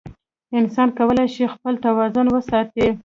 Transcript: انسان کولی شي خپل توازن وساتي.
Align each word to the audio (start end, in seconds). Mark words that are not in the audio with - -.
انسان 0.59 0.87
کولی 0.99 1.25
شي 1.33 1.43
خپل 1.53 1.73
توازن 1.85 2.25
وساتي. 2.31 2.87